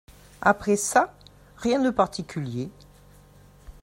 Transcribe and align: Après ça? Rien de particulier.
Après 0.41 0.77
ça? 0.77 1.13
Rien 1.57 1.79
de 1.79 1.91
particulier. 1.91 2.71